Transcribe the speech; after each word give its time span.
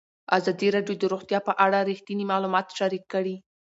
ازادي 0.37 0.67
راډیو 0.75 0.95
د 0.99 1.03
روغتیا 1.13 1.39
په 1.47 1.53
اړه 1.65 1.79
رښتیني 1.89 2.25
معلومات 2.31 2.67
شریک 2.77 3.03
کړي. 3.13 3.35